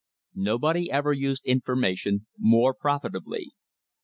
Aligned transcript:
Nobody 0.33 0.89
ever 0.89 1.13
used 1.13 1.45
information 1.45 2.25
more 2.35 2.73
profitably. 2.73 3.51